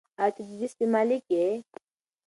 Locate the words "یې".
1.35-1.45